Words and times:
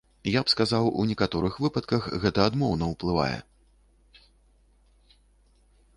Я 0.35 0.41
б 0.45 0.53
сказаў, 0.53 0.87
у 1.01 1.05
некаторых 1.09 1.59
выпадках 1.65 2.07
гэта 2.25 2.47
адмоўна 2.51 2.89
ўплывае. 2.95 3.39